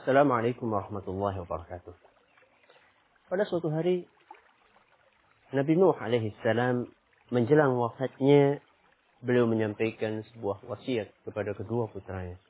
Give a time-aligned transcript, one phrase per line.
[0.00, 1.92] Assalamualaikum warahmatullahi wabarakatuh.
[3.28, 4.08] Pada suatu hari
[5.52, 6.88] Nabi Nuh alaihi salam
[7.28, 8.64] menjelang wafatnya
[9.20, 12.40] beliau menyampaikan sebuah wasiat kepada kedua putranya.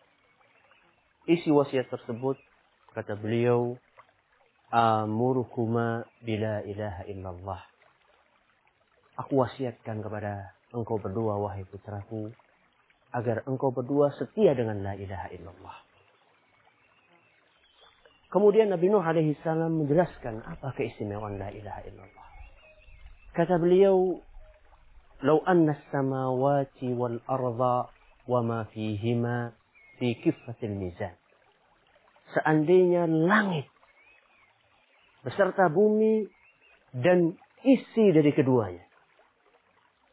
[1.26, 2.38] Isi wasiat tersebut
[2.94, 3.74] kata beliau
[4.70, 7.62] amurukuma bila ilaha illallah.
[9.26, 12.30] Aku wasiatkan kepada engkau berdua wahai putraku
[13.10, 15.89] agar engkau berdua setia dengan la ilaha illallah.
[18.30, 22.26] Kemudian Nabi Nuh alaihi salam menjelaskan apa keistimewaan la ilaha illallah.
[23.34, 24.22] Kata beliau,
[25.26, 27.90] "Lau anna samawati wal arda
[28.30, 29.50] wa ma fihima
[29.98, 31.18] fi kiffatil mizan."
[32.30, 33.66] Seandainya langit
[35.26, 36.30] beserta bumi
[36.94, 37.34] dan
[37.66, 38.86] isi dari keduanya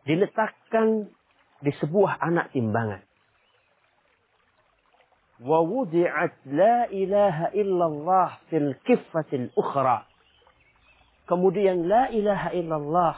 [0.03, 1.07] diletakkan
[1.63, 3.06] di sebuah anak timbangan
[5.41, 5.61] wa
[6.49, 10.05] la ilaha illallah fil kiffatil ukhra.
[11.27, 13.13] Kemudian la ilaha illallah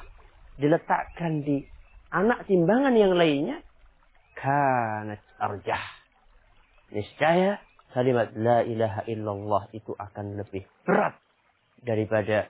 [0.60, 1.64] diletakkan di
[2.12, 3.62] anak timbangan yang lainnya
[4.36, 5.84] kanat arjah.
[6.90, 7.62] Niscaya
[7.94, 11.16] kalimat la ilaha illallah itu akan lebih berat
[11.80, 12.50] daripada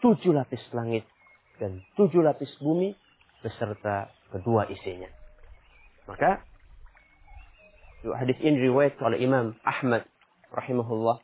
[0.00, 1.04] tujuh lapis langit
[1.62, 2.96] dan tujuh lapis bumi
[3.44, 5.08] beserta kedua isinya.
[6.08, 6.42] Maka
[8.04, 10.04] Hadis ini riwayat oleh Imam Ahmad
[10.52, 11.22] rahimahullah.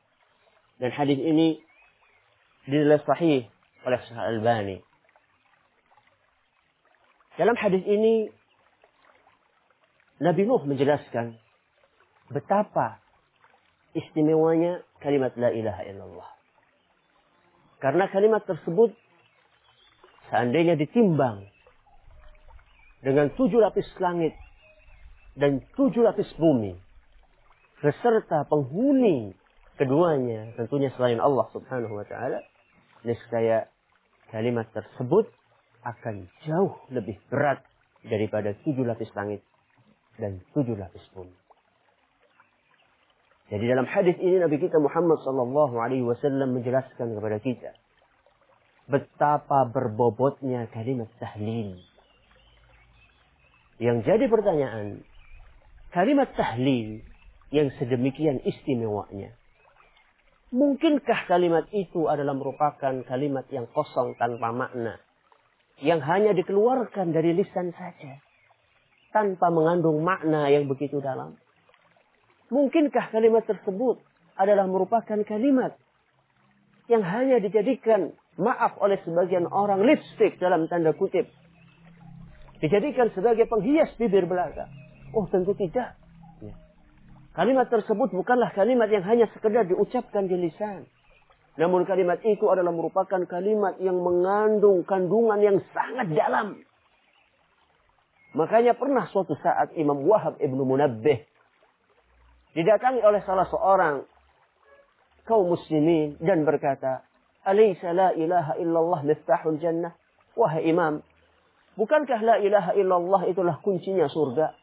[0.81, 1.61] Dan hadis ini
[2.65, 3.45] dinilai sahih
[3.85, 4.79] oleh Syekh Al-Albani.
[7.37, 8.29] Dalam hadis ini
[10.23, 11.37] Nabi Nuh menjelaskan
[12.31, 13.03] betapa
[13.93, 16.31] istimewanya kalimat la ilaha illallah.
[17.83, 18.95] Karena kalimat tersebut
[20.31, 21.51] seandainya ditimbang
[23.03, 24.33] dengan tujuh lapis langit
[25.39, 26.77] dan tujuh lapis bumi
[27.81, 29.35] beserta penghuni
[29.81, 32.45] keduanya tentunya selain Allah Subhanahu wa taala
[33.03, 33.67] niscaya
[34.31, 35.27] kalimat tersebut
[35.83, 37.65] akan jauh lebih berat
[38.07, 39.43] daripada tujuh lapis langit
[40.21, 41.35] dan tujuh lapis bumi.
[43.51, 47.71] Jadi dalam hadis ini Nabi kita Muhammad sallallahu alaihi wasallam menjelaskan kepada kita
[48.89, 51.79] betapa berbobotnya kalimat tahlil.
[53.83, 55.03] Yang jadi pertanyaan,
[55.93, 57.05] kalimat tahlil
[57.53, 59.37] yang sedemikian istimewanya.
[60.53, 65.01] Mungkinkah kalimat itu adalah merupakan kalimat yang kosong tanpa makna?
[65.81, 68.21] Yang hanya dikeluarkan dari lisan saja.
[69.13, 71.37] Tanpa mengandung makna yang begitu dalam.
[72.53, 74.01] Mungkinkah kalimat tersebut
[74.37, 75.77] adalah merupakan kalimat
[76.89, 81.29] yang hanya dijadikan maaf oleh sebagian orang lipstick dalam tanda kutip.
[82.61, 84.82] Dijadikan sebagai penghias bibir belakang.
[85.13, 85.97] Oh tentu tidak.
[86.41, 86.55] Ya.
[87.37, 90.89] Kalimat tersebut bukanlah kalimat yang hanya sekedar diucapkan di lisan.
[91.61, 96.65] Namun kalimat itu adalah merupakan kalimat yang mengandung kandungan yang sangat dalam.
[98.33, 101.29] Makanya pernah suatu saat Imam Wahab ibnu Munabbih
[102.57, 104.09] didatangi oleh salah seorang
[105.29, 107.05] kaum muslimin dan berkata,
[107.45, 109.93] Alaysa la ilaha illallah miftahul jannah.
[110.33, 111.05] Wahai imam,
[111.77, 114.57] bukankah la ilaha illallah itulah kuncinya surga?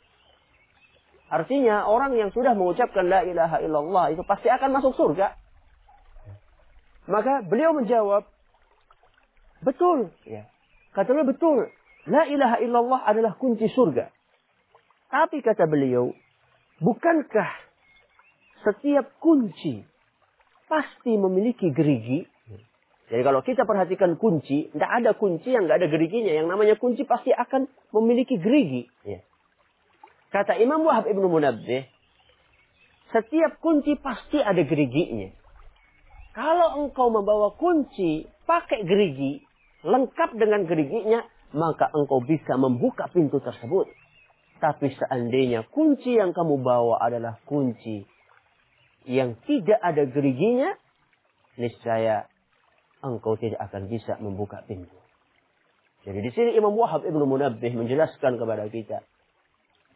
[1.29, 5.37] Artinya orang yang sudah mengucapkan la ilaha illallah itu pasti akan masuk surga.
[7.05, 8.25] Maka beliau menjawab,
[9.61, 10.09] betul.
[10.25, 10.49] Ya.
[10.97, 11.69] Kata beliau betul.
[12.09, 14.09] La ilaha illallah adalah kunci surga.
[15.09, 16.13] Tapi kata beliau,
[16.81, 17.49] bukankah
[18.65, 19.85] setiap kunci
[20.65, 22.25] pasti memiliki gerigi?
[23.09, 26.29] Jadi kalau kita perhatikan kunci, tidak ada kunci yang tidak ada geriginya.
[26.29, 28.85] Yang namanya kunci pasti akan memiliki gerigi.
[29.01, 29.25] Ya.
[30.29, 31.89] Kata Imam Wahab Ibnu Munabbih,
[33.09, 35.33] setiap kunci pasti ada geriginya.
[36.37, 39.41] Kalau engkau membawa kunci pakai gerigi,
[39.81, 41.25] lengkap dengan geriginya,
[41.57, 43.89] maka engkau bisa membuka pintu tersebut.
[44.61, 48.05] Tapi seandainya kunci yang kamu bawa adalah kunci
[49.09, 50.77] yang tidak ada geriginya,
[51.57, 52.29] niscaya
[53.01, 54.93] engkau tidak akan bisa membuka pintu.
[56.05, 59.01] Jadi di sini Imam Wahab Ibnu Munabbih menjelaskan kepada kita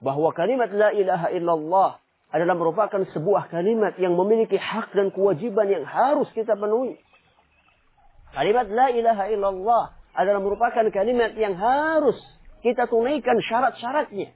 [0.03, 1.89] bahwa kalimat la ilaha illallah
[2.35, 6.99] adalah merupakan sebuah kalimat yang memiliki hak dan kewajiban yang harus kita penuhi.
[8.35, 9.83] Kalimat la ilaha illallah
[10.17, 12.19] adalah merupakan kalimat yang harus
[12.65, 14.35] kita tunaikan syarat-syaratnya.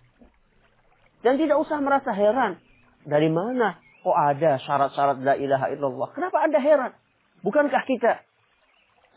[1.25, 2.61] Dan tidak usah merasa heran.
[3.03, 3.75] Dari mana
[4.05, 6.07] kok ada syarat-syarat la ilaha illallah?
[6.13, 6.93] Kenapa anda heran?
[7.41, 8.21] Bukankah kita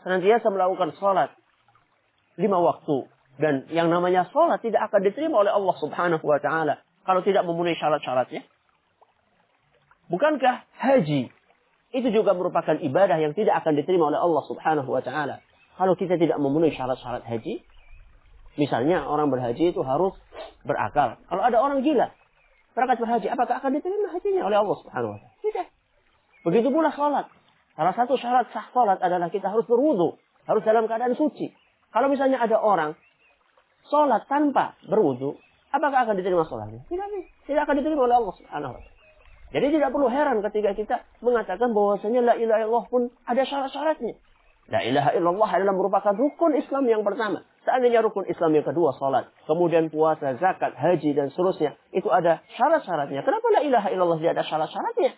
[0.01, 1.29] senantiasa melakukan sholat
[2.41, 3.05] lima waktu
[3.39, 6.83] dan yang namanya sholat tidak akan diterima oleh Allah subhanahu wa ta'ala.
[7.01, 8.45] Kalau tidak memenuhi syarat-syaratnya.
[10.11, 11.31] Bukankah haji
[11.95, 15.39] itu juga merupakan ibadah yang tidak akan diterima oleh Allah Subhanahu wa taala
[15.79, 17.63] kalau kita tidak memenuhi syarat-syarat haji?
[18.59, 20.11] Misalnya orang berhaji itu harus
[20.67, 21.15] berakal.
[21.31, 22.11] Kalau ada orang gila
[22.75, 25.35] berangkat berhaji, apakah akan diterima hajinya oleh Allah Subhanahu wa taala?
[25.39, 25.67] Tidak.
[26.43, 27.31] Begitu pula salat.
[27.79, 31.55] Salah satu syarat sah salat adalah kita harus berwudu, harus dalam keadaan suci.
[31.95, 32.99] Kalau misalnya ada orang
[33.89, 35.39] salat tanpa berwudu,
[35.71, 36.83] apakah akan diterima salatnya?
[36.91, 37.07] Tidak,
[37.47, 38.77] tidak akan diterima oleh Allah Subhanahu.
[39.51, 44.15] Jadi tidak perlu heran ketika kita mengatakan bahwasanya la ilaha illallah pun ada syarat-syaratnya.
[44.71, 47.43] La ilaha illallah adalah merupakan rukun Islam yang pertama.
[47.67, 53.27] Seandainya rukun Islam yang kedua salat, kemudian puasa, zakat, haji dan seterusnya, itu ada syarat-syaratnya.
[53.27, 55.11] Kenapa la ilaha illallah tidak ada syarat-syaratnya?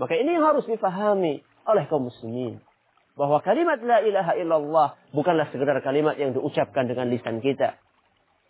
[0.00, 2.64] Maka ini yang harus difahami oleh kaum muslimin.
[3.12, 7.76] Bahwa kalimat la ilaha illallah bukanlah sekedar kalimat yang diucapkan dengan lisan kita.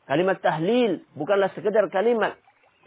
[0.07, 2.39] Kalimat tahlil bukanlah sekedar kalimat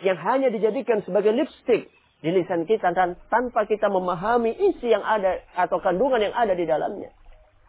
[0.04, 1.88] yang hanya dijadikan sebagai lipstick
[2.24, 6.64] di lisan kita dan tanpa kita memahami isi yang ada atau kandungan yang ada di
[6.68, 7.12] dalamnya.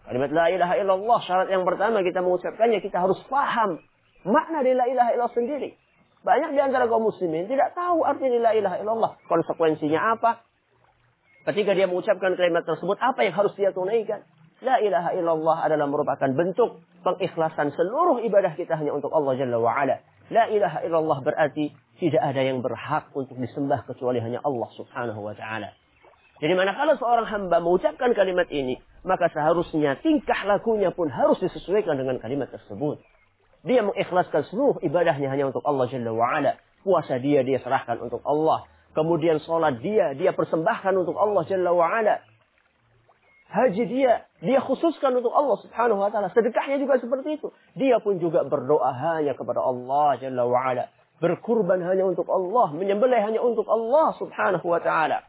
[0.07, 3.83] Kalimat la ilaha illallah syarat yang pertama kita mengucapkannya kita harus paham
[4.23, 5.71] makna dari la ilaha illallah sendiri.
[6.27, 10.43] Banyak di antara kaum muslimin tidak tahu arti la ilaha illallah, konsekuensinya apa.
[11.47, 14.27] Ketika dia mengucapkan kalimat tersebut, apa yang harus dia tunaikan?
[14.67, 20.03] La ilaha illallah adalah merupakan bentuk pengikhlasan seluruh ibadah kita hanya untuk Allah Jalla wa'ala.
[20.35, 21.71] La ilaha illallah berarti
[22.03, 25.71] tidak ada yang berhak untuk disembah kecuali hanya Allah subhanahu wa ta'ala.
[26.43, 32.19] Jadi manakala seorang hamba mengucapkan kalimat ini, maka seharusnya tingkah lakunya pun harus disesuaikan dengan
[32.19, 32.99] kalimat tersebut.
[33.63, 36.53] Dia mengikhlaskan seluruh ibadahnya hanya untuk Allah Jalla wa'ala.
[36.83, 38.67] Puasa dia, dia serahkan untuk Allah.
[38.97, 42.17] Kemudian sholat dia, dia persembahkan untuk Allah Jalla wa'ala.
[43.53, 46.33] Haji dia, dia khususkan untuk Allah subhanahu wa ta'ala.
[46.33, 47.53] Sedekahnya juga seperti itu.
[47.77, 50.89] Dia pun juga berdoa hanya kepada Allah Jalla wa'ala
[51.21, 55.25] berkurban hanya untuk Allah, menyembelih hanya untuk Allah Subhanahu wa taala.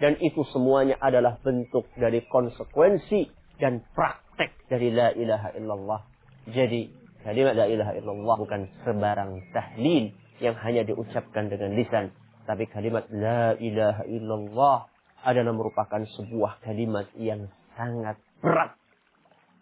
[0.00, 3.28] Dan itu semuanya adalah bentuk dari konsekuensi
[3.60, 6.00] dan praktek dari la ilaha illallah.
[6.48, 6.88] Jadi
[7.20, 12.16] kalimat la ilaha illallah bukan sebarang tahlil yang hanya diucapkan dengan lisan,
[12.50, 14.90] tapi kalimat la ilaha illallah
[15.22, 17.46] adalah merupakan sebuah kalimat yang
[17.78, 18.74] sangat berat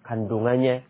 [0.09, 0.89] kandungannya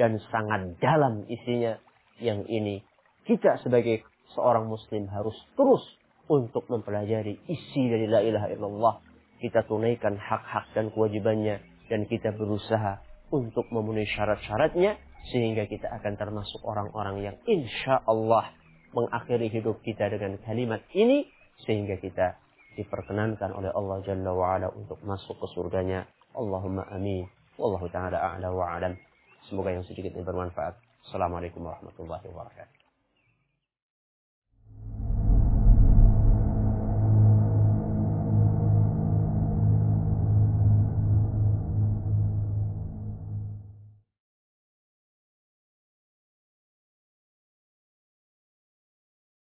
[0.00, 1.76] dan sangat dalam isinya
[2.16, 2.80] yang ini
[3.28, 5.84] kita sebagai seorang muslim harus terus
[6.28, 8.94] untuk mempelajari isi dari la ilaha illallah.
[9.40, 11.60] Kita tunaikan hak-hak dan kewajibannya
[11.92, 14.96] dan kita berusaha untuk memenuhi syarat-syaratnya
[15.32, 18.52] sehingga kita akan termasuk orang-orang yang insya Allah
[18.94, 21.26] mengakhiri hidup kita dengan kalimat ini
[21.62, 22.34] sehingga kita
[22.74, 26.02] diperkenankan oleh Allah Jalla wa'ala untuk masuk ke surganya.
[26.34, 27.30] Allahumma amin.
[27.54, 28.98] Wallahu ta'ala a'la wa'alam.
[29.46, 30.74] Semoga yang sedikit ini bermanfaat.
[31.06, 32.83] Assalamualaikum warahmatullahi wabarakatuh.